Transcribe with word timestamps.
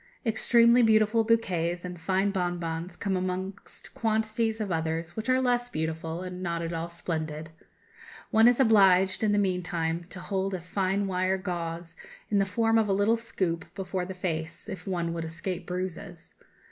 Extremely 0.25 0.81
beautiful 0.81 1.23
bouquets 1.23 1.85
and 1.85 2.01
fine 2.01 2.31
bonbons 2.31 2.95
come 2.97 3.15
amongst 3.15 3.93
quantities 3.93 4.59
of 4.59 4.71
others 4.71 5.15
which 5.15 5.29
are 5.29 5.39
less 5.39 5.69
beautiful 5.69 6.23
and 6.23 6.41
not 6.41 6.63
at 6.63 6.73
all 6.73 6.89
splendid. 6.89 7.51
One 8.31 8.47
is 8.47 8.59
obliged, 8.59 9.23
in 9.23 9.31
the 9.31 9.37
meantime, 9.37 10.05
to 10.09 10.19
hold 10.19 10.55
a 10.55 10.59
fine 10.59 11.05
wire 11.05 11.37
gauze, 11.37 11.95
in 12.29 12.39
the 12.39 12.45
form 12.47 12.79
of 12.79 12.89
a 12.89 12.93
little 12.93 13.15
scoop, 13.15 13.65
before 13.75 14.05
the 14.05 14.15
face, 14.15 14.67
if 14.67 14.87
one 14.87 15.13
would 15.13 15.23
escape 15.23 15.67
bruises. 15.67 16.33